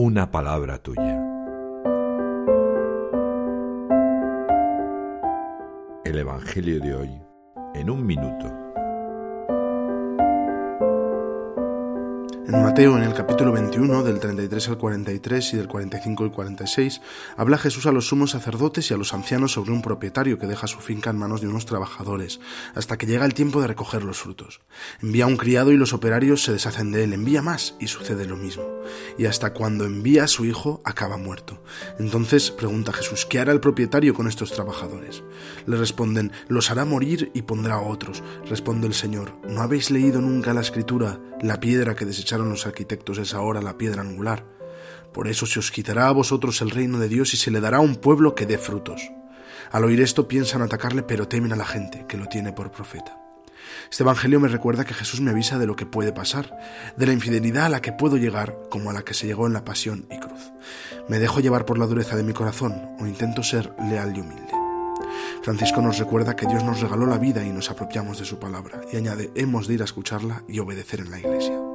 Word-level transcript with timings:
una 0.00 0.30
palabra 0.30 0.78
tuya. 0.78 1.20
El 6.04 6.18
Evangelio 6.20 6.78
de 6.78 6.94
hoy 6.94 7.20
en 7.74 7.90
un 7.90 8.06
minuto. 8.06 8.67
En 12.48 12.62
Mateo, 12.62 12.96
en 12.96 13.02
el 13.02 13.12
capítulo 13.12 13.52
21, 13.52 14.02
del 14.04 14.20
33 14.20 14.70
al 14.70 14.78
43 14.78 15.52
y 15.52 15.56
del 15.58 15.68
45 15.68 16.24
al 16.24 16.32
46, 16.32 17.02
habla 17.36 17.58
Jesús 17.58 17.84
a 17.84 17.92
los 17.92 18.08
sumos 18.08 18.30
sacerdotes 18.30 18.90
y 18.90 18.94
a 18.94 18.96
los 18.96 19.12
ancianos 19.12 19.52
sobre 19.52 19.72
un 19.72 19.82
propietario 19.82 20.38
que 20.38 20.46
deja 20.46 20.66
su 20.66 20.78
finca 20.78 21.10
en 21.10 21.18
manos 21.18 21.42
de 21.42 21.48
unos 21.48 21.66
trabajadores, 21.66 22.40
hasta 22.74 22.96
que 22.96 23.04
llega 23.04 23.26
el 23.26 23.34
tiempo 23.34 23.60
de 23.60 23.66
recoger 23.66 24.02
los 24.02 24.16
frutos. 24.16 24.62
Envía 25.02 25.26
un 25.26 25.36
criado 25.36 25.72
y 25.72 25.76
los 25.76 25.92
operarios 25.92 26.42
se 26.42 26.52
deshacen 26.52 26.90
de 26.90 27.04
él, 27.04 27.12
envía 27.12 27.42
más 27.42 27.74
y 27.80 27.88
sucede 27.88 28.24
lo 28.24 28.38
mismo. 28.38 28.64
Y 29.18 29.26
hasta 29.26 29.52
cuando 29.52 29.84
envía 29.84 30.24
a 30.24 30.28
su 30.28 30.46
hijo, 30.46 30.80
acaba 30.86 31.18
muerto. 31.18 31.62
Entonces 31.98 32.50
pregunta 32.50 32.94
Jesús, 32.94 33.26
¿qué 33.26 33.40
hará 33.40 33.52
el 33.52 33.60
propietario 33.60 34.14
con 34.14 34.26
estos 34.26 34.52
trabajadores? 34.52 35.22
Le 35.66 35.76
responden, 35.76 36.32
los 36.48 36.70
hará 36.70 36.86
morir 36.86 37.30
y 37.34 37.42
pondrá 37.42 37.74
a 37.74 37.82
otros. 37.82 38.22
Responde 38.48 38.86
el 38.86 38.94
Señor, 38.94 39.34
¿no 39.46 39.60
habéis 39.60 39.90
leído 39.90 40.22
nunca 40.22 40.54
la 40.54 40.62
escritura, 40.62 41.20
la 41.42 41.60
piedra 41.60 41.94
que 41.94 42.06
desecharon 42.06 42.37
los 42.46 42.66
arquitectos 42.66 43.18
es 43.18 43.34
ahora 43.34 43.62
la 43.62 43.78
piedra 43.78 44.02
angular. 44.02 44.44
Por 45.12 45.28
eso 45.28 45.46
se 45.46 45.58
os 45.58 45.70
quitará 45.70 46.08
a 46.08 46.12
vosotros 46.12 46.60
el 46.60 46.70
reino 46.70 46.98
de 46.98 47.08
Dios 47.08 47.34
y 47.34 47.36
se 47.36 47.50
le 47.50 47.60
dará 47.60 47.80
un 47.80 47.96
pueblo 47.96 48.34
que 48.34 48.46
dé 48.46 48.58
frutos. 48.58 49.10
Al 49.70 49.84
oír 49.84 50.00
esto 50.00 50.28
piensan 50.28 50.62
atacarle, 50.62 51.02
pero 51.02 51.28
temen 51.28 51.52
a 51.52 51.56
la 51.56 51.66
gente 51.66 52.06
que 52.08 52.16
lo 52.16 52.26
tiene 52.26 52.52
por 52.52 52.70
profeta. 52.70 53.18
Este 53.90 54.02
Evangelio 54.02 54.40
me 54.40 54.48
recuerda 54.48 54.84
que 54.84 54.94
Jesús 54.94 55.20
me 55.20 55.30
avisa 55.30 55.58
de 55.58 55.66
lo 55.66 55.76
que 55.76 55.86
puede 55.86 56.12
pasar, 56.12 56.58
de 56.96 57.06
la 57.06 57.12
infidelidad 57.12 57.66
a 57.66 57.68
la 57.68 57.82
que 57.82 57.92
puedo 57.92 58.16
llegar 58.16 58.56
como 58.70 58.90
a 58.90 58.92
la 58.92 59.02
que 59.02 59.14
se 59.14 59.26
llegó 59.26 59.46
en 59.46 59.52
la 59.52 59.64
pasión 59.64 60.06
y 60.10 60.18
cruz. 60.18 60.52
¿Me 61.08 61.18
dejo 61.18 61.40
llevar 61.40 61.64
por 61.64 61.78
la 61.78 61.86
dureza 61.86 62.16
de 62.16 62.22
mi 62.22 62.32
corazón 62.32 62.96
o 63.00 63.06
intento 63.06 63.42
ser 63.42 63.74
leal 63.88 64.16
y 64.16 64.20
humilde? 64.20 64.52
Francisco 65.42 65.80
nos 65.80 65.98
recuerda 65.98 66.36
que 66.36 66.46
Dios 66.46 66.64
nos 66.64 66.80
regaló 66.80 67.06
la 67.06 67.18
vida 67.18 67.44
y 67.44 67.50
nos 67.50 67.70
apropiamos 67.70 68.18
de 68.18 68.24
su 68.24 68.38
palabra, 68.38 68.80
y 68.92 68.96
añade, 68.96 69.30
hemos 69.34 69.66
de 69.66 69.74
ir 69.74 69.82
a 69.82 69.86
escucharla 69.86 70.42
y 70.48 70.58
obedecer 70.58 71.00
en 71.00 71.10
la 71.10 71.18
iglesia. 71.18 71.67